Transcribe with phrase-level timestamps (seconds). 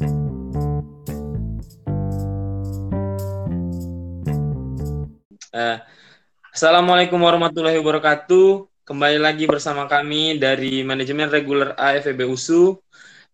[0.00, 0.08] Uh,
[6.56, 8.64] Assalamualaikum warahmatullahi wabarakatuh.
[8.88, 12.80] Kembali lagi bersama kami dari manajemen reguler AFB USU.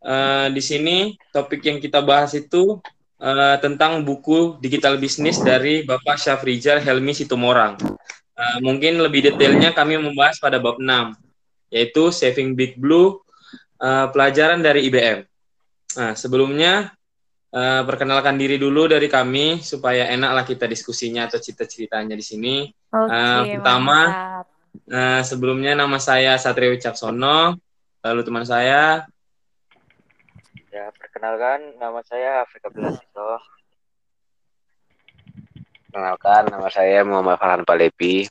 [0.02, 2.82] Uh, di sini topik yang kita bahas itu
[3.22, 7.78] uh, tentang buku digital bisnis dari Bapak Syafrizal Helmi Situmorang.
[8.34, 11.14] Uh, mungkin lebih detailnya kami membahas pada bab 6,
[11.70, 13.22] yaitu Saving Big Blue,
[13.78, 15.35] uh, pelajaran dari IBM.
[15.96, 16.92] Nah, sebelumnya
[17.56, 22.54] uh, perkenalkan diri dulu dari kami supaya enaklah kita diskusinya atau cerita-ceritanya di sini.
[22.92, 23.98] Oke, uh, pertama,
[24.92, 27.56] uh, sebelumnya nama saya Satria Wicaksono,
[28.04, 29.08] lalu teman saya.
[30.68, 33.40] Ya, perkenalkan nama saya Afrika Belasito.
[35.88, 38.28] Perkenalkan nama saya Muhammad Farhan Palepi.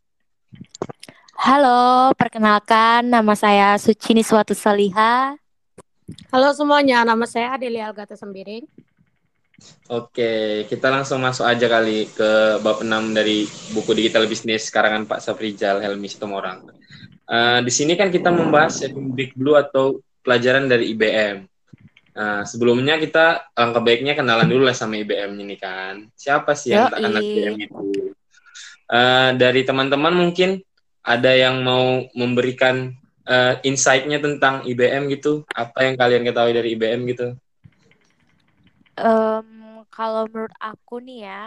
[1.42, 5.34] Halo, perkenalkan nama saya Sucini Suatu Saliha.
[6.06, 8.62] Halo semuanya, nama saya Adelia Algata Sembiring.
[9.90, 15.18] Oke, kita langsung masuk aja kali ke bab 6 dari buku digital bisnis karangan Pak
[15.18, 16.70] Safrijal Helmi Sitomorang.
[17.26, 21.50] Uh, di sini kan kita membahas Saving Big Blue atau pelajaran dari IBM.
[22.14, 26.06] Uh, sebelumnya kita langkah baiknya kenalan dulu lah sama IBM ini kan.
[26.14, 28.14] Siapa sih yang tak kenal IBM itu?
[28.86, 30.62] Uh, dari teman-teman mungkin
[31.02, 32.94] ada yang mau memberikan
[33.26, 35.44] uh, insight-nya tentang IBM gitu?
[35.52, 37.28] Apa yang kalian ketahui dari IBM gitu?
[38.96, 41.44] Um, kalau menurut aku nih ya,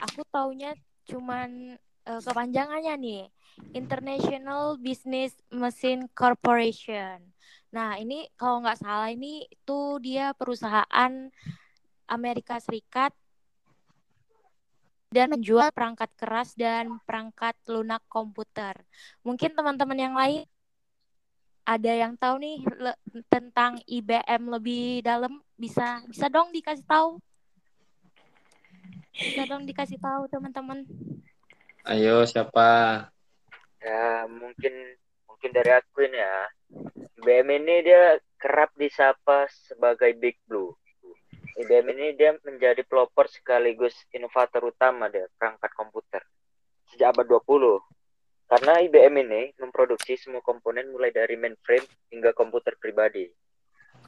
[0.00, 0.72] aku taunya
[1.04, 1.76] cuman
[2.08, 3.24] uh, kepanjangannya nih,
[3.76, 7.20] International Business Machine Corporation.
[7.74, 11.12] Nah ini kalau nggak salah ini itu dia perusahaan
[12.06, 13.12] Amerika Serikat
[15.14, 18.74] dan menjual perangkat keras dan perangkat lunak komputer.
[19.22, 20.42] Mungkin teman-teman yang lain
[21.64, 22.60] ada yang tahu nih
[23.32, 25.40] tentang IBM lebih dalam?
[25.56, 27.16] Bisa bisa dong dikasih tahu.
[29.16, 30.84] Bisa dong dikasih tahu teman-teman.
[31.88, 33.08] Ayo siapa?
[33.80, 34.72] Ya mungkin
[35.24, 36.38] mungkin dari aku ini ya.
[37.24, 40.76] IBM ini dia kerap disapa sebagai Big Blue.
[41.56, 46.20] IBM ini dia menjadi pelopor sekaligus inovator utama deh perangkat komputer.
[46.92, 47.93] Sejak abad 20
[48.54, 51.82] karena IBM ini memproduksi semua komponen mulai dari mainframe
[52.14, 53.26] hingga komputer pribadi.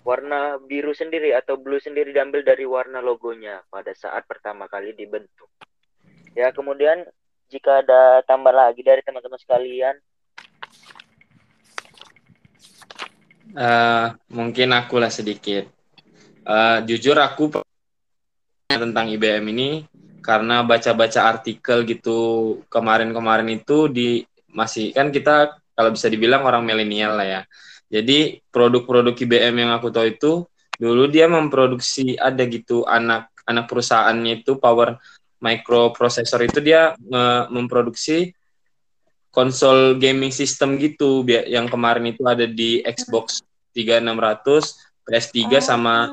[0.07, 5.51] Warna biru sendiri atau blue sendiri diambil dari warna logonya pada saat pertama kali dibentuk.
[6.39, 7.11] Ya, kemudian
[7.51, 9.99] jika ada tambah lagi dari teman-teman sekalian.
[13.51, 15.67] Uh, mungkin aku lah sedikit.
[16.47, 17.51] Uh, jujur aku
[18.71, 19.91] tentang IBM ini
[20.23, 22.19] karena baca-baca artikel gitu
[22.71, 24.23] kemarin-kemarin itu di
[24.56, 27.41] masih kan kita kalau bisa dibilang orang milenial lah ya.
[27.93, 30.33] Jadi produk-produk IBM yang aku tahu itu
[30.81, 34.97] dulu dia memproduksi ada gitu anak anak perusahaannya itu Power
[35.39, 38.33] Microprocessor itu dia uh, memproduksi
[39.31, 43.45] konsol gaming system gitu yang kemarin itu ada di Xbox
[43.77, 46.09] 3600, PS3 sama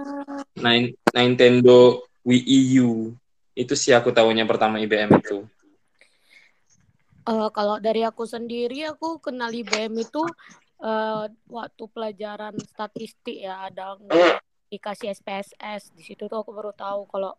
[1.16, 3.16] Nintendo Wii U
[3.56, 5.48] itu sih aku tahunya pertama IBM itu.
[7.24, 10.24] Uh, kalau dari aku sendiri, aku kenal IBM itu
[10.84, 13.96] uh, waktu pelajaran statistik ya, ada
[14.68, 15.96] dikasih SPSS.
[15.96, 17.38] Di situ tuh aku baru tahu kalau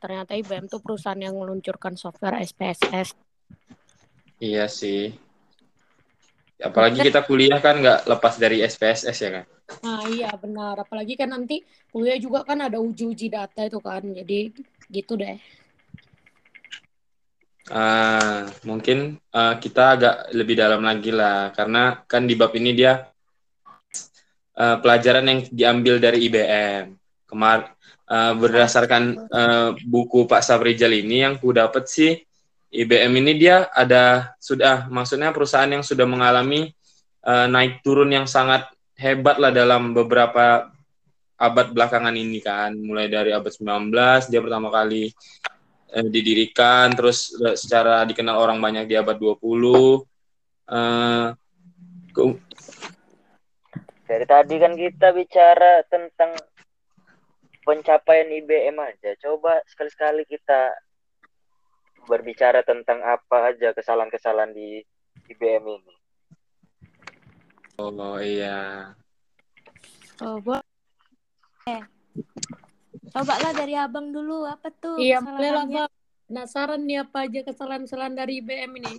[0.00, 3.12] ternyata IBM tuh perusahaan yang meluncurkan software SPSS.
[4.40, 5.12] Iya sih.
[6.56, 9.44] Apalagi kita kuliah kan nggak lepas dari SPSS ya kan?
[9.84, 10.80] Nah iya benar.
[10.80, 11.60] Apalagi kan nanti
[11.92, 14.00] kuliah juga kan ada uji-uji data itu kan.
[14.00, 14.52] Jadi
[14.88, 15.36] gitu deh.
[17.66, 21.50] Uh, mungkin uh, kita agak lebih dalam lagi lah.
[21.50, 23.02] Karena kan di bab ini dia
[24.56, 26.94] uh, pelajaran yang diambil dari IBM
[27.26, 27.74] kemar
[28.06, 32.14] uh, berdasarkan uh, buku Pak Sabrijal ini yang ku dapat sih
[32.70, 36.74] IBM ini dia ada sudah maksudnya perusahaan yang sudah mengalami
[37.22, 38.66] uh, naik turun yang sangat
[38.98, 40.70] hebat lah dalam beberapa
[41.36, 42.74] abad belakangan ini kan.
[42.74, 43.92] Mulai dari abad 19
[44.32, 45.12] dia pertama kali
[45.92, 49.38] eh, didirikan terus eh, secara dikenal orang banyak di abad 20
[50.70, 51.28] eh,
[54.06, 56.38] dari tadi kan kita bicara tentang
[57.66, 59.18] pencapaian IBM aja.
[59.18, 60.70] Coba sekali-sekali kita
[62.06, 64.78] berbicara tentang apa aja kesalahan-kesalahan di
[65.26, 65.94] IBM ini.
[67.82, 68.94] Oh iya.
[70.22, 70.62] Oh boleh
[73.12, 75.90] Coba lah dari abang dulu apa tuh Iya boleh lah bang.
[76.26, 78.94] Penasaran nih apa aja kesalahan-kesalahan dari IBM ini?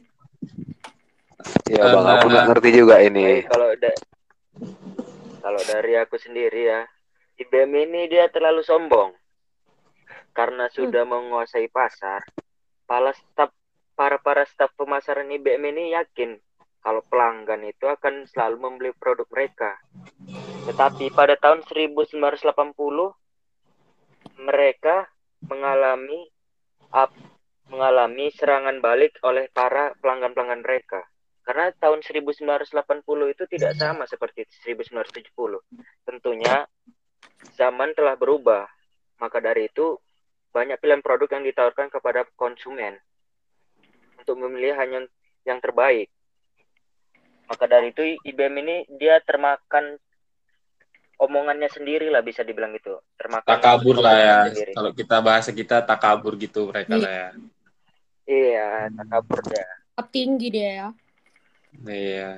[1.67, 3.43] Iya bang, aku nggak ngerti juga ini.
[3.43, 3.91] Kalau da
[5.43, 6.81] kalau dari aku sendiri ya,
[7.39, 9.15] IBM ini dia terlalu sombong
[10.31, 11.11] karena sudah hmm.
[11.11, 12.23] menguasai pasar.
[12.87, 13.51] Para staf
[13.95, 16.39] para para staf pemasaran IBM ini yakin
[16.79, 19.75] kalau pelanggan itu akan selalu membeli produk mereka.
[20.63, 22.15] Tetapi pada tahun 1980
[24.47, 25.11] mereka
[25.43, 26.31] mengalami
[26.95, 27.11] up,
[27.67, 31.03] mengalami serangan balik oleh para pelanggan-pelanggan mereka.
[31.43, 32.63] Karena tahun 1980
[33.35, 35.59] itu tidak sama seperti 1970.
[36.07, 36.63] Tentunya
[37.59, 38.67] zaman telah berubah.
[39.19, 39.99] Maka dari itu
[40.51, 42.99] banyak pilihan produk yang ditawarkan kepada konsumen
[44.19, 45.07] untuk memilih hanya
[45.47, 46.11] yang terbaik.
[47.47, 49.95] Maka dari itu IBM ini dia termakan
[51.17, 53.01] omongannya sendiri lah bisa dibilang gitu.
[53.17, 54.39] Termakan takabur lah ya.
[54.49, 54.71] Sendiri.
[54.77, 57.29] Kalau kita bahasa kita takabur gitu mereka lah ya.
[58.27, 59.67] Iya, takabur dia.
[60.13, 60.87] Tinggi dia ya.
[61.85, 62.31] Iya.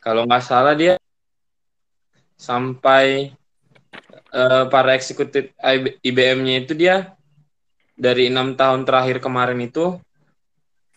[0.00, 0.96] Kalau nggak salah dia
[2.40, 3.36] sampai
[4.32, 5.52] uh, para eksekutif
[6.00, 7.12] IBM-nya itu dia
[8.00, 10.00] dari enam tahun terakhir kemarin itu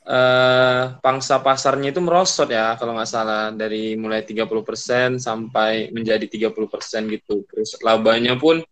[0.07, 7.13] uh, pangsa pasarnya itu merosot ya kalau nggak salah dari mulai 30% sampai menjadi 30%
[7.13, 7.44] gitu.
[7.47, 8.63] Terus labanya pun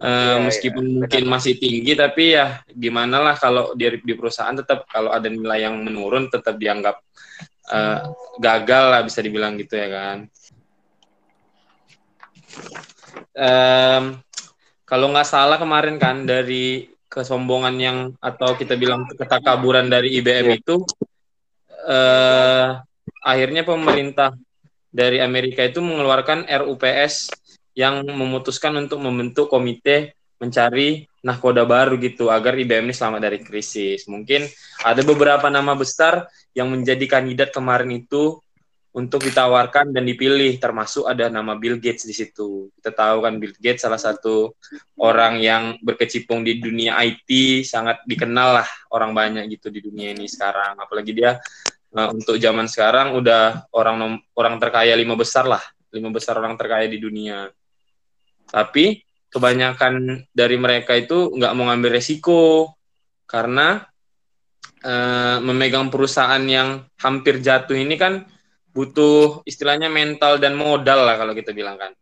[0.00, 1.32] Uh, ya, meskipun ya, mungkin benar.
[1.36, 5.76] masih tinggi tapi ya gimana lah kalau di, di perusahaan tetap kalau ada nilai yang
[5.76, 7.04] menurun tetap dianggap
[7.68, 8.08] uh,
[8.40, 10.18] gagal lah bisa dibilang gitu ya kan
[13.36, 14.04] um,
[14.88, 20.56] kalau nggak salah kemarin kan dari kesombongan yang atau kita bilang ketakaburan dari IBM ya.
[20.62, 20.74] itu
[21.90, 22.78] uh,
[23.26, 24.38] akhirnya pemerintah
[24.94, 27.34] dari Amerika itu mengeluarkan RUPS
[27.74, 34.08] yang memutuskan untuk membentuk komite mencari nahkoda baru gitu agar IBM ini selamat dari krisis.
[34.08, 34.48] Mungkin
[34.86, 38.40] ada beberapa nama besar yang menjadi kandidat kemarin itu
[38.90, 42.74] untuk ditawarkan dan dipilih termasuk ada nama Bill Gates di situ.
[42.74, 44.58] Kita tahu kan Bill Gates salah satu
[44.98, 50.26] orang yang berkecimpung di dunia IT sangat dikenal lah orang banyak gitu di dunia ini
[50.26, 50.74] sekarang.
[50.82, 51.38] Apalagi dia
[51.94, 55.62] uh, untuk zaman sekarang udah orang orang terkaya lima besar lah,
[55.94, 57.46] lima besar orang terkaya di dunia.
[58.50, 62.74] Tapi kebanyakan dari mereka itu nggak mau ngambil resiko
[63.30, 63.86] karena
[64.82, 68.26] uh, memegang perusahaan yang hampir jatuh ini kan
[68.70, 71.92] butuh istilahnya mental dan modal lah kalau kita bilang kan.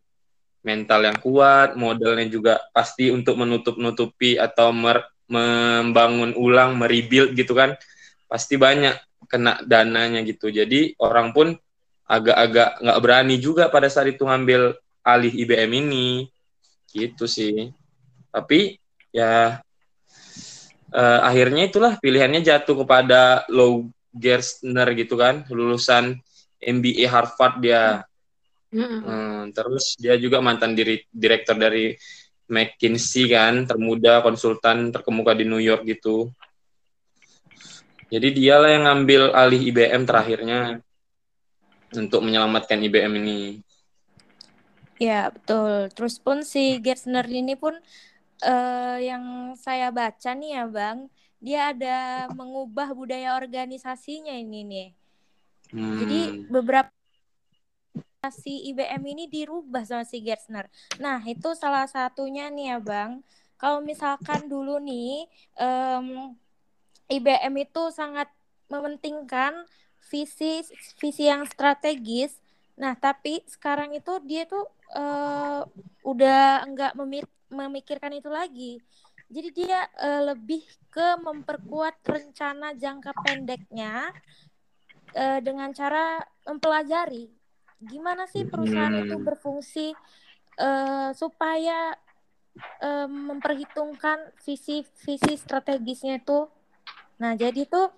[0.63, 7.77] Mental yang kuat modalnya juga pasti untuk menutup-nutupi atau mer membangun ulang merebuild gitu kan.
[8.29, 8.97] Pasti banyak
[9.29, 10.53] kena dananya gitu.
[10.53, 11.57] Jadi orang pun
[12.09, 16.29] agak-agak nggak berani juga pada saat itu ngambil alih IBM ini.
[16.93, 17.73] Gitu sih.
[18.29, 18.77] Tapi
[19.13, 19.61] ya
[20.93, 26.19] uh, akhirnya itulah pilihannya jatuh kepada Low Gerstner gitu kan lulusan
[26.59, 28.03] MBA Harvard dia
[28.75, 29.01] mm-hmm.
[29.03, 31.95] hmm, terus dia juga mantan diri, direktur dari
[32.49, 36.31] McKinsey kan termuda konsultan terkemuka di New York gitu
[38.09, 40.81] jadi dialah yang ngambil alih IBM terakhirnya
[41.93, 43.41] untuk menyelamatkan IBM ini
[44.99, 45.95] Ya, betul.
[45.95, 47.71] Terus pun si Gersner ini pun
[48.43, 51.07] uh, yang saya baca nih ya, Bang,
[51.39, 54.89] dia ada mengubah budaya organisasinya ini nih.
[55.73, 55.97] Hmm.
[56.01, 56.91] Jadi beberapa
[58.29, 60.67] si IBM ini dirubah sama si Gersner.
[60.99, 63.23] Nah, itu salah satunya nih ya, Bang.
[63.59, 65.27] Kalau misalkan dulu nih
[65.59, 66.35] um,
[67.11, 68.31] IBM itu sangat
[68.71, 69.67] mementingkan
[70.11, 70.63] visi
[70.99, 72.39] visi yang strategis.
[72.79, 74.63] Nah, tapi sekarang itu dia tuh
[74.95, 75.67] uh,
[76.07, 76.95] udah enggak
[77.51, 78.79] memikirkan itu lagi.
[79.29, 84.09] Jadi dia uh, lebih ke memperkuat rencana jangka pendeknya
[85.15, 87.31] uh, dengan cara mempelajari
[87.79, 89.05] gimana sih perusahaan hmm.
[89.07, 89.87] itu berfungsi
[90.59, 91.95] uh, supaya
[92.83, 96.51] uh, memperhitungkan visi visi strategisnya itu.
[97.23, 97.95] Nah jadi tuh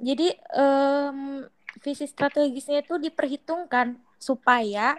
[0.00, 1.44] jadi um,
[1.84, 4.96] visi strategisnya itu diperhitungkan supaya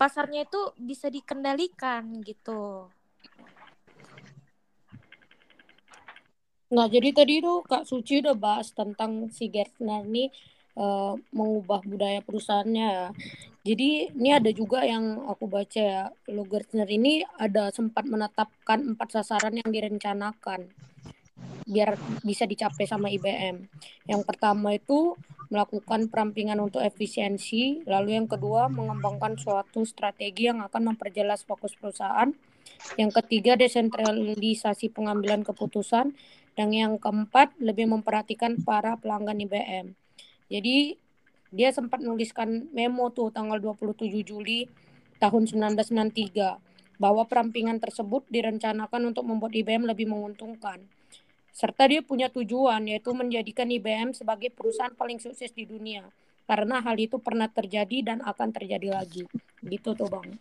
[0.00, 2.88] pasarnya itu bisa dikendalikan gitu.
[6.68, 10.28] Nah, jadi tadi itu Kak Suci udah bahas tentang si Gertner nih
[10.78, 13.10] uh, mengubah budaya perusahaannya.
[13.66, 19.18] Jadi ini ada juga yang aku baca ya, Lo Gertner ini ada sempat menetapkan empat
[19.18, 20.70] sasaran yang direncanakan
[21.68, 23.68] biar bisa dicapai sama IBM.
[24.08, 25.20] Yang pertama itu
[25.52, 32.32] melakukan perampingan untuk efisiensi, lalu yang kedua mengembangkan suatu strategi yang akan memperjelas fokus perusahaan,
[32.96, 36.16] yang ketiga desentralisasi pengambilan keputusan,
[36.56, 40.07] dan yang keempat lebih memperhatikan para pelanggan IBM.
[40.48, 40.96] Jadi
[41.48, 44.68] dia sempat menuliskan memo tuh tanggal 27 Juli
[45.16, 50.82] tahun 1993 bahwa perampingan tersebut direncanakan untuk membuat IBM lebih menguntungkan.
[51.54, 56.06] Serta dia punya tujuan yaitu menjadikan IBM sebagai perusahaan paling sukses di dunia.
[56.48, 59.26] Karena hal itu pernah terjadi dan akan terjadi lagi.
[59.62, 60.38] Gitu tuh Bang.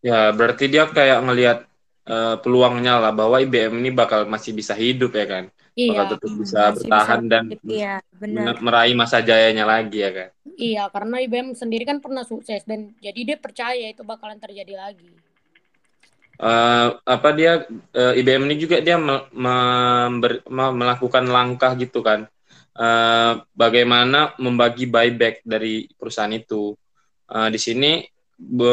[0.00, 1.58] Ya, berarti dia kayak ngelihat
[2.06, 5.44] uh, peluangnya lah bahwa IBM ini bakal masih bisa hidup ya kan.
[5.76, 8.56] Iya, bakal tetap bisa bertahan bisa, dan iya, benar.
[8.64, 10.28] meraih masa jayanya lagi ya kan.
[10.56, 15.12] Iya, karena IBM sendiri kan pernah sukses dan jadi dia percaya itu bakalan terjadi lagi
[16.40, 19.56] uh, apa dia uh, eh, IBM ini juga dia me, me,
[20.48, 22.28] me, melakukan langkah gitu kan
[22.76, 26.76] uh, bagaimana membagi buyback dari perusahaan itu
[27.32, 28.04] uh, di sini
[28.36, 28.72] be,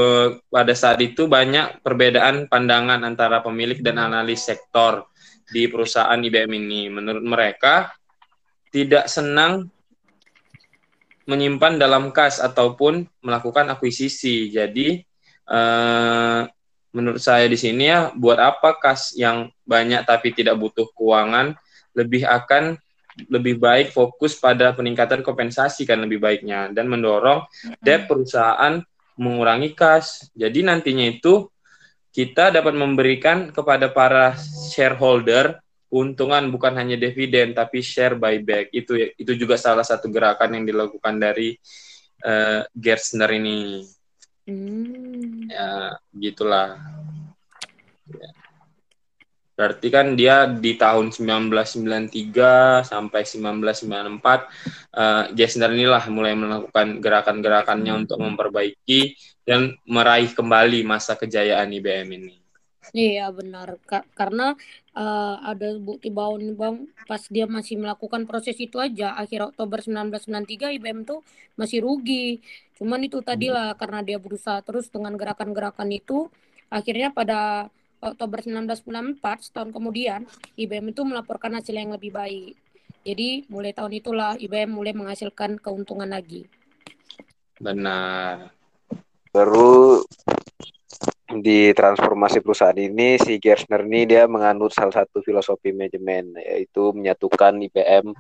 [0.52, 5.08] pada saat itu banyak perbedaan pandangan antara pemilik dan analis sektor
[5.54, 7.94] di perusahaan IBM ini menurut mereka
[8.74, 9.70] tidak senang
[11.30, 15.06] menyimpan dalam kas ataupun melakukan akuisisi jadi
[15.48, 16.50] uh,
[16.90, 21.54] menurut saya di sini ya buat apa kas yang banyak tapi tidak butuh keuangan
[21.94, 22.76] lebih akan
[23.30, 27.46] lebih baik fokus pada peningkatan kompensasi kan lebih baiknya dan mendorong
[27.78, 28.82] debt perusahaan
[29.18, 30.30] mengurangi kas.
[30.34, 31.50] Jadi nantinya itu
[32.14, 34.38] kita dapat memberikan kepada para
[34.70, 35.58] shareholder
[35.90, 38.70] keuntungan bukan hanya dividen tapi share buyback.
[38.70, 41.58] Itu itu juga salah satu gerakan yang dilakukan dari
[42.22, 43.82] uh, Gerstner ini.
[44.46, 45.50] Hmm.
[45.50, 46.78] Ya, gitulah.
[48.10, 48.43] Ya.
[49.64, 54.20] Berarti kan dia di tahun 1993 sampai 1994
[54.92, 59.16] uh, Gessner inilah mulai melakukan gerakan-gerakannya untuk memperbaiki
[59.48, 62.36] dan meraih kembali masa kejayaan IBM ini.
[62.92, 64.52] Iya benar Ka karena
[64.92, 69.80] uh, ada bukti bahwa nih bang pas dia masih melakukan proses itu aja akhir Oktober
[69.80, 71.24] 1993 IBM tuh
[71.56, 72.44] masih rugi.
[72.76, 76.28] Cuman itu tadi lah karena dia berusaha terus dengan gerakan-gerakan itu
[76.68, 77.72] akhirnya pada
[78.04, 80.28] Oktober 1994 setahun kemudian
[80.60, 82.54] IBM itu melaporkan hasil yang lebih baik.
[83.04, 86.48] Jadi mulai tahun itulah IBM mulai menghasilkan keuntungan lagi.
[87.60, 88.52] Benar.
[89.32, 90.04] Baru
[91.34, 97.58] di transformasi perusahaan ini si Gersner ini dia menganut salah satu filosofi manajemen yaitu menyatukan
[97.58, 98.14] IBM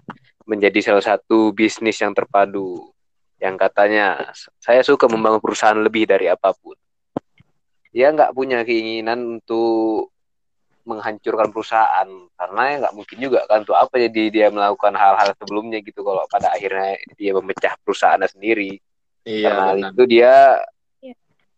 [0.49, 2.89] menjadi salah satu bisnis yang terpadu
[3.37, 6.73] yang katanya saya suka membangun perusahaan lebih dari apa pun
[7.93, 10.09] dia nggak punya keinginan untuk
[10.83, 12.09] menghancurkan perusahaan.
[12.35, 16.25] Karena ya nggak mungkin juga kan tuh apa jadi dia melakukan hal-hal sebelumnya gitu kalau
[16.27, 18.81] pada akhirnya dia memecah perusahaannya sendiri.
[19.23, 19.89] Iya, karena benar.
[19.95, 20.33] itu dia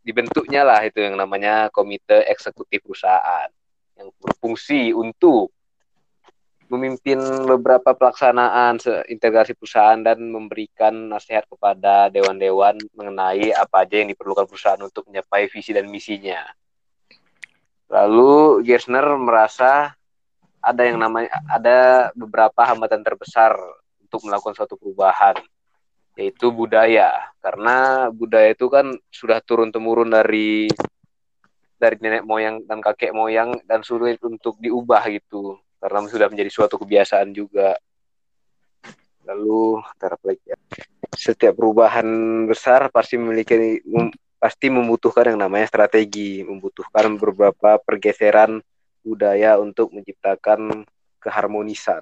[0.06, 3.50] dibentuknya lah itu yang namanya komite eksekutif perusahaan
[3.98, 5.50] yang berfungsi untuk
[6.66, 14.50] memimpin beberapa pelaksanaan integrasi perusahaan dan memberikan nasihat kepada dewan-dewan mengenai apa aja yang diperlukan
[14.50, 16.42] perusahaan untuk mencapai visi dan misinya.
[17.86, 19.94] Lalu Gersner merasa
[20.58, 23.54] ada yang namanya ada beberapa hambatan terbesar
[24.02, 25.38] untuk melakukan suatu perubahan
[26.16, 30.72] yaitu budaya karena budaya itu kan sudah turun temurun dari
[31.76, 36.82] dari nenek moyang dan kakek moyang dan sulit untuk diubah gitu karena sudah menjadi suatu
[36.82, 37.78] kebiasaan juga
[39.22, 39.86] lalu
[40.42, 40.58] ya.
[41.14, 42.06] setiap perubahan
[42.50, 43.86] besar pasti memiliki
[44.42, 48.66] pasti membutuhkan yang namanya strategi membutuhkan beberapa pergeseran
[49.06, 50.90] budaya untuk menciptakan
[51.22, 52.02] keharmonisan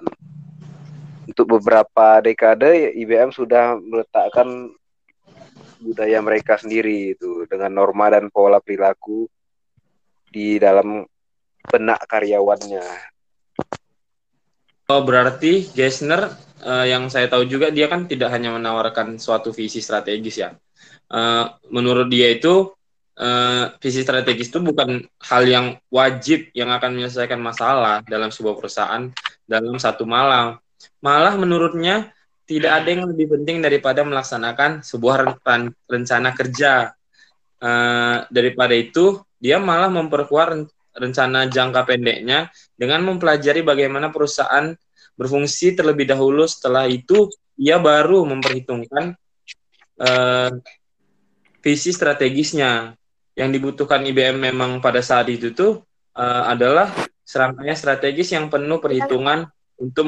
[1.28, 4.72] untuk beberapa dekade IBM sudah meletakkan
[5.84, 9.28] budaya mereka sendiri itu dengan norma dan pola perilaku
[10.32, 11.04] di dalam
[11.68, 13.13] benak karyawannya.
[14.84, 16.28] Oh berarti Gessner
[16.60, 20.52] uh, yang saya tahu juga dia kan tidak hanya menawarkan suatu visi strategis ya.
[21.08, 22.72] Uh, menurut dia itu
[23.16, 29.08] uh, visi strategis itu bukan hal yang wajib yang akan menyelesaikan masalah dalam sebuah perusahaan
[29.48, 30.60] dalam satu malam
[31.00, 32.12] Malah menurutnya
[32.44, 35.40] tidak ada yang lebih penting daripada melaksanakan sebuah
[35.88, 36.92] rencana kerja.
[37.64, 42.48] Uh, daripada itu, dia malah memperkuat rencana jangka pendeknya
[42.78, 44.74] dengan mempelajari bagaimana perusahaan
[45.18, 46.46] berfungsi terlebih dahulu.
[46.46, 49.14] Setelah itu, ia baru memperhitungkan
[50.00, 50.50] uh,
[51.62, 52.94] visi strategisnya.
[53.34, 55.82] Yang dibutuhkan IBM memang pada saat itu tuh
[56.14, 56.86] uh, adalah
[57.26, 60.06] serangkaian strategis yang penuh perhitungan untuk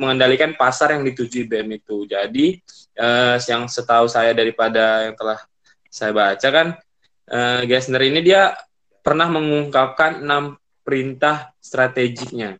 [0.00, 2.08] mengendalikan pasar yang dituju IBM itu.
[2.08, 2.56] Jadi
[2.96, 5.36] uh, yang setahu saya daripada yang telah
[5.92, 6.68] saya baca kan,
[7.28, 8.56] uh, Gessner ini dia
[9.02, 10.56] pernah mengungkapkan enam
[10.86, 12.58] perintah strategiknya.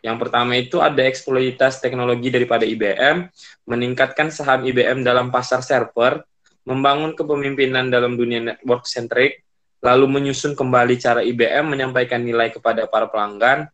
[0.00, 3.28] Yang pertama itu ada eksploitas teknologi daripada IBM,
[3.68, 6.24] meningkatkan saham IBM dalam pasar server,
[6.64, 9.44] membangun kepemimpinan dalam dunia network centric,
[9.84, 13.68] lalu menyusun kembali cara IBM menyampaikan nilai kepada para pelanggan,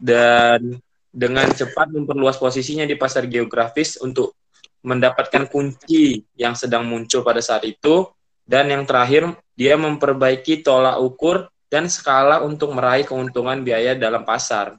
[0.00, 0.80] dan
[1.12, 4.32] dengan cepat memperluas posisinya di pasar geografis untuk
[4.80, 8.08] mendapatkan kunci yang sedang muncul pada saat itu,
[8.50, 14.74] dan yang terakhir, dia memperbaiki tolak ukur dan skala untuk meraih keuntungan biaya dalam pasar.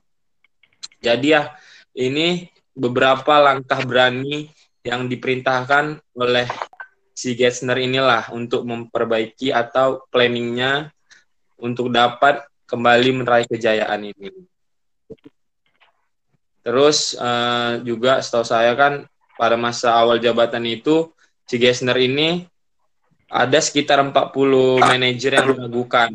[0.99, 1.55] Jadi ya,
[1.95, 4.51] ini beberapa langkah berani
[4.83, 6.51] yang diperintahkan oleh
[7.15, 10.91] si Gessner inilah untuk memperbaiki atau planningnya
[11.55, 14.35] untuk dapat kembali meraih kejayaan ini.
[16.59, 19.07] Terus uh, juga setahu saya kan
[19.39, 21.07] pada masa awal jabatan itu
[21.47, 22.50] si Gessner ini
[23.31, 26.11] ada sekitar 40 manajer yang meragukan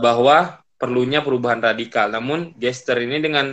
[0.00, 2.08] bahwa perlunya perubahan radikal.
[2.08, 3.52] Namun Gester ini dengan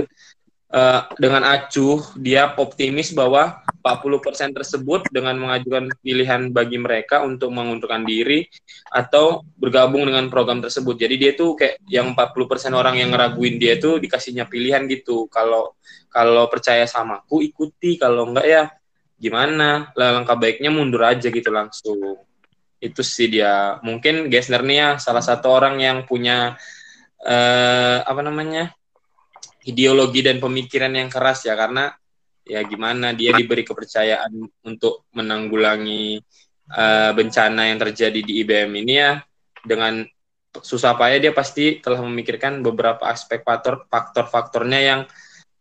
[0.72, 8.06] uh, dengan acuh dia optimis bahwa 40% tersebut dengan mengajukan pilihan bagi mereka untuk mengundurkan
[8.06, 8.46] diri
[8.94, 10.96] atau bergabung dengan program tersebut.
[10.96, 15.28] Jadi dia tuh kayak yang 40% orang yang ngeraguin dia tuh dikasihnya pilihan gitu.
[15.28, 15.76] Kalau
[16.12, 18.64] kalau percaya sama aku ikuti, kalau enggak ya
[19.22, 19.94] gimana?
[19.94, 22.18] Langkah baiknya mundur aja gitu langsung.
[22.82, 23.78] Itu sih dia.
[23.86, 26.58] Mungkin Gesner nih ya salah satu orang yang punya
[27.22, 28.74] eh, apa namanya?
[29.66, 31.94] ideologi dan pemikiran yang keras ya karena
[32.42, 34.34] ya gimana dia diberi kepercayaan
[34.66, 36.18] untuk menanggulangi
[36.74, 39.22] uh, bencana yang terjadi di IBM ini ya
[39.62, 40.02] dengan
[40.52, 45.02] susah payah dia pasti telah memikirkan beberapa aspek faktor faktor-faktornya yang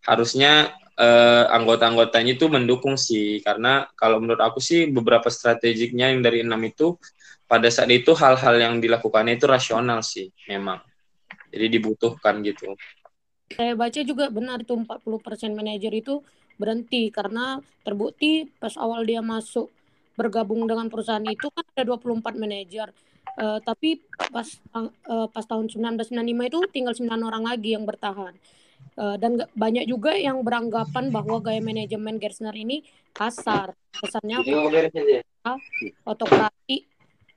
[0.03, 6.45] harusnya uh, anggota-anggotanya itu mendukung sih karena kalau menurut aku sih beberapa strategiknya yang dari
[6.45, 7.01] enam itu
[7.49, 10.79] pada saat itu hal-hal yang dilakukannya itu rasional sih memang
[11.49, 12.77] jadi dibutuhkan gitu
[13.51, 16.23] saya baca juga benar itu 40% manajer itu
[16.61, 19.73] berhenti karena terbukti pas awal dia masuk
[20.15, 22.93] bergabung dengan perusahaan itu kan ada 24 manajer.
[23.41, 24.45] Uh, tapi pas
[24.77, 26.13] uh, pas tahun 1995
[26.53, 28.37] itu tinggal 9 orang lagi yang bertahan.
[29.01, 32.85] Uh, dan banyak juga yang beranggapan bahwa gaya manajemen Gersner ini
[33.17, 33.73] kasar.
[33.97, 34.45] Kesannya
[36.05, 36.85] otokrasi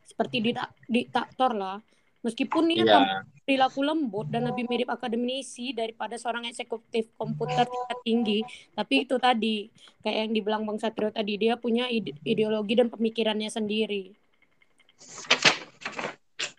[0.03, 0.43] seperti
[0.91, 1.79] diktator lah.
[2.23, 3.23] Meskipun dia yeah.
[3.47, 8.39] perilaku lembut dan lebih mirip akademisi daripada seorang eksekutif komputer tingkat tinggi,
[8.71, 9.67] tapi itu tadi
[10.03, 14.15] kayak yang dibilang Bang Satrio tadi dia punya ide ideologi dan pemikirannya sendiri.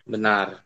[0.05, 0.65] Benar.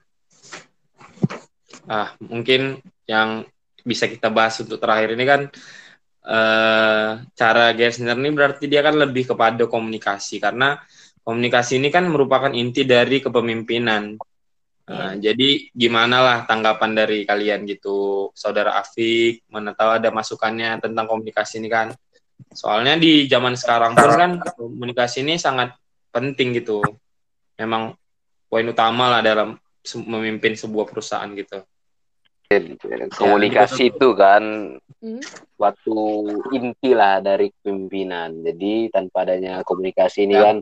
[1.88, 3.48] Ah, mungkin yang
[3.86, 5.42] bisa kita bahas untuk terakhir ini kan
[6.26, 10.80] eh, cara Gersner ini berarti dia kan lebih kepada komunikasi karena
[11.24, 14.18] komunikasi ini kan merupakan inti dari kepemimpinan
[14.90, 15.30] Nah, iya.
[15.30, 21.62] jadi gimana lah tanggapan dari kalian gitu, saudara Afik, mana tahu ada masukannya tentang komunikasi
[21.62, 21.94] ini kan.
[22.50, 25.78] Soalnya di zaman sekarang pun kan komunikasi ini sangat
[26.10, 26.82] penting gitu.
[27.62, 27.94] Memang
[28.50, 29.62] poin utama lah dalam
[30.10, 31.62] memimpin sebuah perusahaan gitu.
[33.14, 34.74] Komunikasi ya, itu kan
[35.06, 35.22] hmm?
[35.54, 38.42] suatu inti lah dari pimpinan.
[38.42, 40.50] Jadi tanpa adanya komunikasi ini ya.
[40.50, 40.56] kan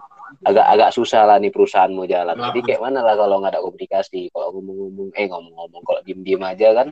[0.43, 2.36] agak-agak susah lah nih perusahaan mau jalan.
[2.36, 2.52] Nah.
[2.52, 6.67] Jadi kayak mana lah kalau nggak ada komunikasi, kalau ngomong-ngomong, eh ngomong-ngomong, kalau diem-diem aja
[6.76, 6.88] kan,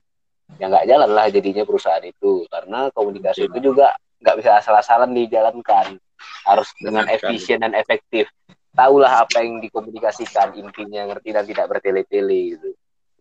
[0.64, 2.48] ya nggak jalan lah jadinya perusahaan itu.
[2.48, 3.92] Karena komunikasi itu juga
[4.24, 6.00] nggak bisa asal-asalan dijalankan,
[6.48, 8.32] harus dengan efisien dan efektif.
[8.72, 12.72] Tahulah apa yang dikomunikasikan, intinya ngerti dan tidak bertele-tele gitu.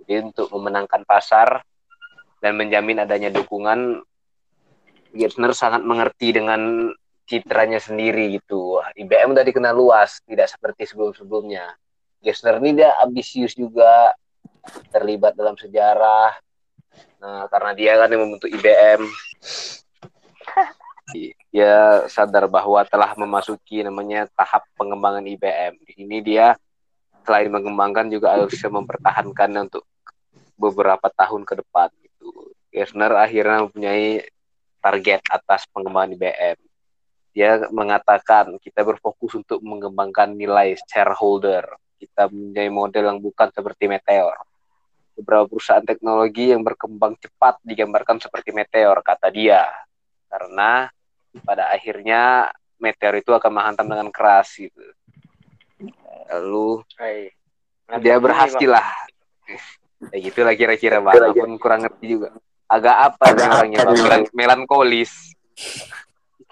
[0.05, 1.64] Jadi untuk memenangkan pasar
[2.45, 4.05] dan menjamin adanya dukungan,
[5.17, 6.93] Gersner sangat mengerti dengan
[7.25, 8.85] citranya sendiri gitu.
[8.93, 11.73] IBM udah dikenal luas, tidak seperti sebelum-sebelumnya.
[12.21, 14.12] Gessner ini dia ambisius juga,
[14.93, 16.37] terlibat dalam sejarah.
[17.21, 19.03] Nah, karena dia kan yang membentuk IBM.
[21.55, 25.79] Dia sadar bahwa telah memasuki namanya tahap pengembangan IBM.
[25.85, 26.57] Di sini dia
[27.23, 29.87] selain mengembangkan juga harus bisa mempertahankan untuk
[30.70, 32.53] beberapa tahun ke depan gitu.
[32.72, 34.24] Gessner akhirnya mempunyai
[34.81, 36.59] target atas pengembangan IBM
[37.35, 41.66] dia mengatakan kita berfokus untuk mengembangkan nilai shareholder.
[41.98, 44.38] Kita menjadi model yang bukan seperti meteor.
[45.18, 49.66] Beberapa perusahaan teknologi yang berkembang cepat digambarkan seperti meteor, kata dia.
[50.31, 50.87] Karena
[51.42, 54.79] pada akhirnya meteor itu akan menghantam dengan keras gitu.
[56.31, 57.35] Lalu Hai.
[57.98, 58.87] dia berhasil lah.
[60.12, 61.14] Ya gitulah kira-kira bang.
[61.17, 62.29] Walaupun kurang ngerti juga.
[62.69, 64.23] Agak apa nih orangnya bang?
[64.35, 65.12] Melankolis.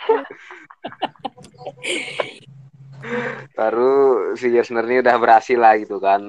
[3.53, 6.23] baru si Jesner ini udah berhasil lah gitu kan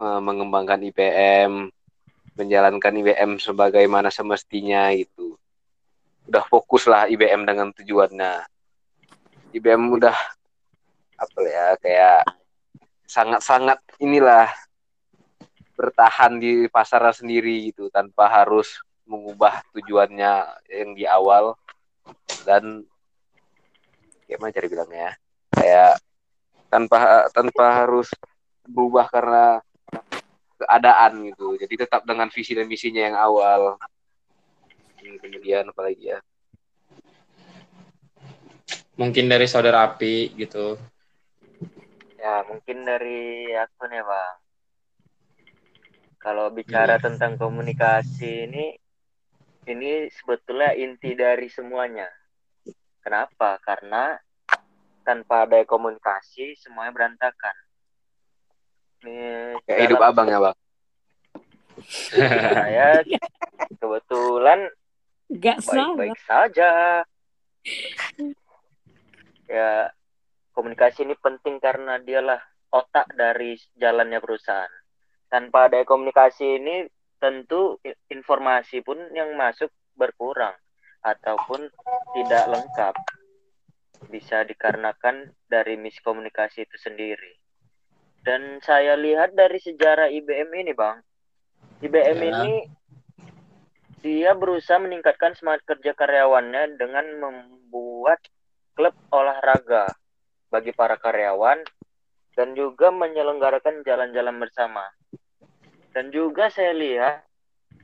[0.00, 1.70] eh, mengembangkan IPM
[2.36, 5.34] menjalankan IBM sebagaimana semestinya gitu
[6.26, 8.46] udah fokus lah IBM dengan tujuannya
[9.54, 10.16] IBM udah
[11.16, 12.20] apa ya kayak
[13.08, 14.50] sangat-sangat inilah
[15.76, 20.32] bertahan di pasar sendiri gitu tanpa harus mengubah tujuannya
[20.72, 21.54] yang di awal.
[22.42, 22.82] Dan
[24.26, 25.12] gimana cari bilangnya ya?
[25.52, 25.92] Kayak
[26.72, 26.98] tanpa
[27.30, 28.08] tanpa harus
[28.66, 29.60] berubah karena
[30.56, 31.54] keadaan gitu.
[31.60, 33.76] Jadi tetap dengan visi dan misinya yang awal.
[34.98, 36.18] Kemudian apalagi ya?
[38.96, 40.80] Mungkin dari saudara api gitu.
[42.16, 44.45] Ya mungkin dari aku nih bang
[46.26, 47.04] kalau bicara Iya.
[47.06, 48.74] tentang komunikasi ini
[49.70, 52.10] ini sebetulnya inti dari semuanya
[52.98, 54.18] kenapa karena
[55.06, 57.54] tanpa ada komunikasi semuanya berantakan
[59.06, 60.56] ini kayak hidup abang ya bang
[61.86, 62.88] saya
[63.78, 64.66] kebetulan
[65.26, 65.90] Gak salah.
[65.98, 66.70] baik-baik saja.
[69.50, 69.90] Ya,
[70.54, 72.38] komunikasi ini penting karena dialah
[72.70, 74.70] otak dari jalannya perusahaan.
[75.26, 76.86] Tanpa ada komunikasi ini,
[77.18, 77.80] tentu
[78.12, 80.54] informasi pun yang masuk berkurang
[81.02, 81.66] ataupun
[82.14, 82.94] tidak lengkap.
[84.12, 87.32] Bisa dikarenakan dari miskomunikasi itu sendiri.
[88.22, 91.00] Dan saya lihat dari sejarah IBM ini, Bang.
[91.80, 92.28] IBM Ya.
[92.32, 92.54] ini
[94.06, 98.22] dia berusaha meningkatkan semangat kerja karyawannya dengan membuat
[98.76, 99.88] klub olahraga
[100.46, 101.64] bagi para karyawan
[102.36, 104.84] dan juga menyelenggarakan jalan-jalan bersama.
[105.96, 107.24] Dan juga saya lihat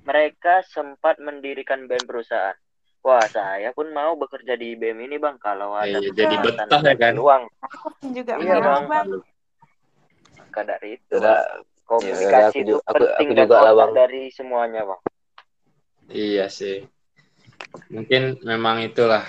[0.04, 2.52] mereka sempat mendirikan band perusahaan.
[3.02, 6.94] Wah, saya pun mau bekerja di IBM ini, Bang, kalau ada Iya, jadi betah ya
[6.94, 7.16] kan?
[7.16, 7.44] peluang.
[7.64, 8.84] Aku juga Iya, mau, Bang.
[8.86, 9.06] bang.
[10.38, 11.42] Maka dari itu, Udah,
[11.88, 13.90] komunikasi aku itu juga- aku- penting aku dan juga lah, Bang.
[13.96, 15.00] dari semuanya, Bang.
[16.12, 16.84] Iya sih.
[17.88, 19.24] Mungkin memang itulah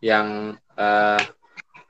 [0.00, 1.22] yang eh,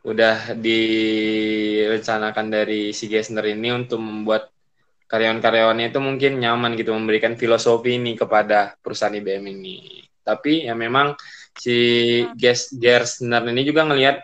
[0.05, 4.53] udah direncanakan dari si Gesner ini untuk membuat
[5.09, 10.05] karyawan-karyawannya itu mungkin nyaman gitu memberikan filosofi ini kepada perusahaan IBM ini.
[10.25, 11.17] Tapi ya memang
[11.57, 11.77] si
[12.37, 14.17] Ges Gersner ini juga ngelihat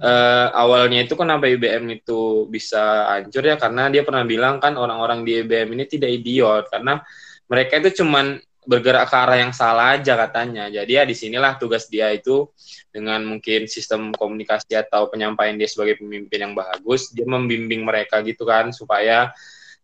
[0.00, 5.24] eh, awalnya itu kenapa IBM itu bisa hancur ya karena dia pernah bilang kan orang-orang
[5.24, 7.00] di IBM ini tidak idiot karena
[7.48, 10.68] mereka itu cuman bergerak ke arah yang salah aja katanya.
[10.68, 12.52] Jadi ya di sinilah tugas dia itu
[12.92, 18.44] dengan mungkin sistem komunikasi atau penyampaian dia sebagai pemimpin yang bagus, dia membimbing mereka gitu
[18.44, 19.32] kan supaya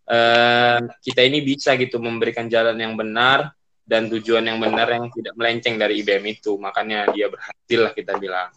[0.04, 3.56] eh, kita ini bisa gitu memberikan jalan yang benar
[3.88, 6.60] dan tujuan yang benar yang tidak melenceng dari IBM itu.
[6.60, 8.52] Makanya dia berhasil lah kita bilang.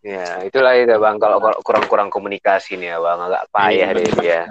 [0.00, 4.42] ya itulah itu bang kalau kurang-kurang komunikasi nih ya bang agak payah deh benar dia.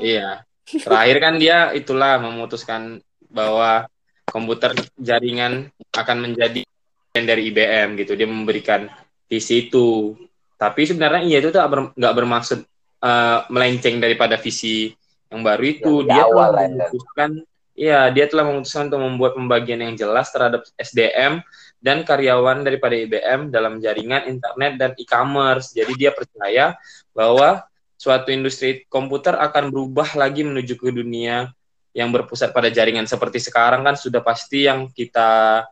[0.00, 0.28] Iya.
[0.64, 3.91] Terakhir kan dia itulah memutuskan bahwa
[4.32, 6.64] komputer jaringan akan menjadi
[7.12, 8.16] dari IBM gitu.
[8.16, 8.88] Dia memberikan
[9.28, 10.16] visi itu.
[10.56, 11.60] Tapi sebenarnya iya itu tuh
[11.92, 12.64] nggak bermaksud
[13.04, 14.88] eh, melenceng daripada visi
[15.28, 15.92] yang baru itu.
[16.00, 16.70] Yang di dia awal telah lah, ya.
[16.72, 17.30] memutuskan,
[17.76, 21.44] iya dia telah memutuskan untuk membuat pembagian yang jelas terhadap SDM
[21.82, 25.76] dan karyawan daripada IBM dalam jaringan internet dan e-commerce.
[25.76, 26.78] Jadi dia percaya
[27.12, 27.60] bahwa
[28.00, 31.52] suatu industri komputer akan berubah lagi menuju ke dunia
[31.92, 35.62] yang berpusat pada jaringan seperti sekarang kan sudah pasti yang kita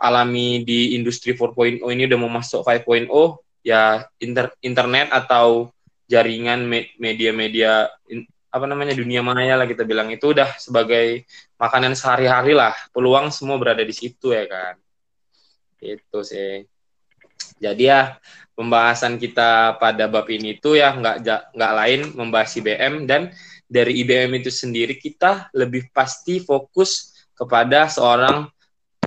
[0.00, 3.08] alami di industri 4.0 ini udah mau masuk 5.0
[3.60, 5.68] ya inter- internet atau
[6.08, 7.92] jaringan me- media-media
[8.50, 10.10] apa namanya dunia maya lah kita bilang.
[10.10, 11.22] Itu udah sebagai
[11.54, 12.74] makanan sehari-hari lah.
[12.90, 14.74] Peluang semua berada di situ ya kan?
[15.78, 16.66] Itu sih.
[17.62, 18.18] Jadi ya
[18.58, 23.30] pembahasan kita pada bab ini tuh ya nggak nggak lain membahas IBM dan
[23.70, 28.50] dari IBM itu sendiri kita lebih pasti fokus kepada seorang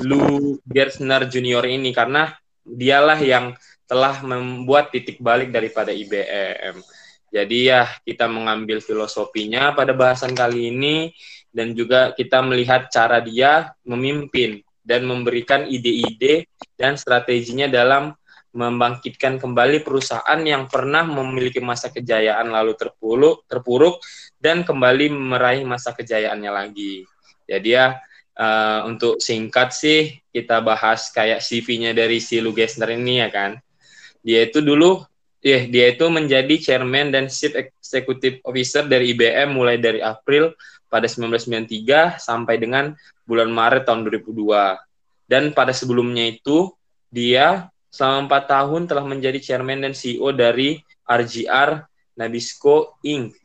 [0.08, 2.32] Lou Gerstner Junior ini karena
[2.64, 3.52] dialah yang
[3.84, 6.80] telah membuat titik balik daripada IBM.
[7.28, 11.12] Jadi ya kita mengambil filosofinya pada bahasan kali ini
[11.52, 16.48] dan juga kita melihat cara dia memimpin dan memberikan ide-ide
[16.80, 18.16] dan strateginya dalam
[18.54, 23.98] membangkitkan kembali perusahaan yang pernah memiliki masa kejayaan lalu terpuruk, terpuruk
[24.44, 27.08] dan kembali meraih masa kejayaannya lagi.
[27.48, 27.96] Jadi ya
[28.36, 33.56] eh, untuk singkat sih kita bahas kayak CV-nya dari si Lou Gessner ini ya kan.
[34.20, 35.00] Dia itu dulu
[35.40, 40.52] ya dia itu menjadi chairman dan chief executive officer dari IBM mulai dari April
[40.92, 42.92] pada 1993 sampai dengan
[43.24, 44.76] bulan Maret tahun 2002.
[45.24, 46.68] Dan pada sebelumnya itu
[47.08, 51.86] dia selama empat tahun telah menjadi chairman dan CEO dari RGR
[52.18, 53.43] Nabisco Inc.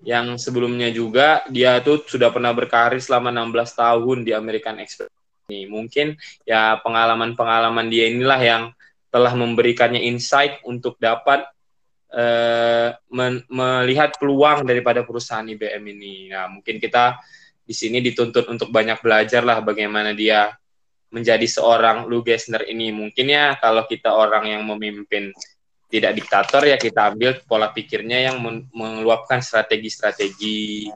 [0.00, 5.12] Yang sebelumnya juga dia tuh sudah pernah berkarir selama 16 tahun di American Express.
[5.50, 6.14] Ini mungkin
[6.46, 8.62] ya pengalaman-pengalaman dia inilah yang
[9.10, 11.42] telah memberikannya insight untuk dapat
[12.14, 16.30] uh, men melihat peluang daripada perusahaan IBM ini.
[16.30, 17.18] Nah, mungkin kita
[17.66, 20.54] di sini dituntut untuk banyak belajar lah bagaimana dia
[21.10, 22.94] menjadi seorang Lou Gessner ini.
[22.94, 25.34] Mungkin ya kalau kita orang yang memimpin
[25.90, 28.38] tidak diktator ya kita ambil pola pikirnya yang
[28.70, 30.86] mengeluapkan strategi-strategi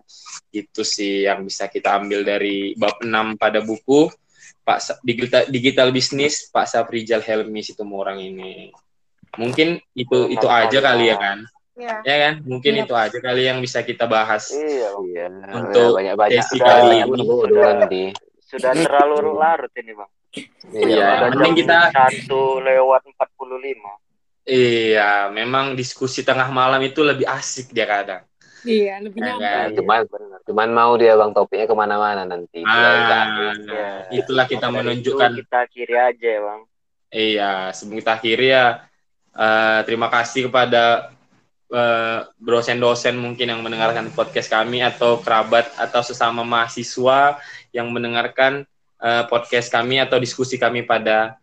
[0.55, 4.07] itu sih yang bisa kita ambil dari bab 6 pada buku
[4.65, 8.73] Pak digital digital bisnis Pak Saprijal Helmi itu orang ini.
[9.37, 11.39] Mungkin itu itu aja kali ya kan.
[11.75, 12.35] Ya, ya kan?
[12.47, 12.83] Mungkin ya.
[12.87, 14.49] itu aja kali yang bisa kita bahas.
[14.55, 15.27] Iya, iya.
[15.53, 17.19] Untuk banyak banyak sesi kali ini.
[17.19, 17.77] Sudah,
[18.47, 20.11] sudah terlalu larut ini, Bang.
[20.71, 24.14] Iya, mending kita satu lewat 45.
[24.45, 28.23] Iya, memang diskusi tengah malam itu lebih asik dia kadang.
[28.65, 29.67] Iya, lebih ya, kan?
[29.73, 30.01] Cuman,
[30.45, 32.61] cuman mau dia bang topiknya ke mana-mana nanti.
[32.65, 33.29] Ah,
[33.65, 33.89] ya.
[34.13, 35.31] itulah kita Dari menunjukkan.
[35.33, 36.61] Itu kita akhiri aja bang.
[37.15, 38.85] Iya, sebelum kita akhiri ya,
[39.33, 41.15] uh, terima kasih kepada
[41.73, 47.41] uh, dosen-dosen mungkin yang mendengarkan podcast kami atau kerabat atau sesama mahasiswa
[47.73, 48.69] yang mendengarkan
[49.01, 51.39] uh, podcast kami atau diskusi kami pada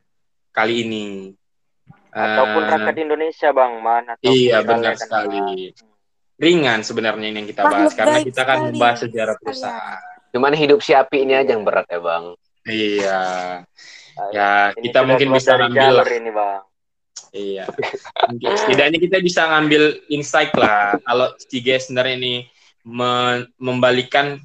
[0.51, 1.33] kali ini
[2.11, 5.71] ataupun uh, rakyat Indonesia bang mana iya benar sekali.
[6.41, 10.01] Ringan sebenarnya ini yang kita bahas karena kita kan membahas sejarah perusahaan.
[10.33, 12.25] Cuman hidup si api ini aja yang berat ya bang.
[12.65, 13.21] Iya.
[14.33, 16.61] Ya ini kita mungkin bisa ngambil ini bang.
[17.31, 17.63] Iya.
[18.65, 22.49] Setidaknya kita bisa ngambil insight lah kalau si Gessner ini
[23.61, 24.41] membalikan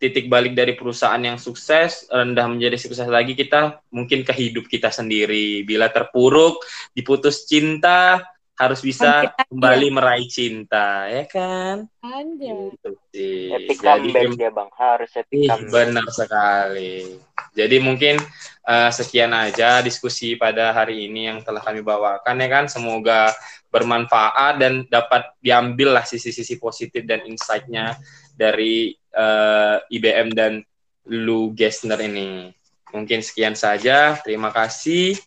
[0.00, 4.88] titik balik dari perusahaan yang sukses rendah menjadi sukses lagi kita mungkin ke hidup kita
[4.88, 6.64] sendiri bila terpuruk
[6.96, 8.24] diputus cinta
[8.60, 9.94] harus bisa kembali ya.
[9.96, 12.76] meraih cinta ya kan Anjay.
[12.76, 13.48] Gitu sih.
[13.56, 17.16] epic comeback ya bang harus epic ih, benar sekali
[17.56, 18.20] jadi mungkin
[18.68, 23.32] uh, sekian aja diskusi pada hari ini yang telah kami bawakan ya kan semoga
[23.72, 27.96] bermanfaat dan dapat diambil lah sisi-sisi positif dan insight-nya
[28.36, 30.62] dari uh, eh, IBM dan
[31.06, 32.54] Lu Gessner ini.
[32.90, 34.18] Mungkin sekian saja.
[34.22, 35.18] Terima kasih.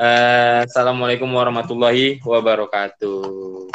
[0.00, 3.68] Uh, Assalamualaikum warahmatullahi wabarakatuh.